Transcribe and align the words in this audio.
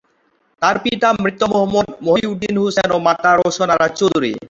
তার 0.61 0.75
পিতা 0.83 1.07
মৃত 1.23 1.41
মোহাম্মদ 1.51 1.87
মহিউদ্দিন 2.07 2.55
হোসেন 2.57 2.89
ও 2.91 2.97
মাতা 3.07 3.31
রওশন 3.31 3.69
আরা 3.75 3.87
চৌধুরী। 3.99 4.31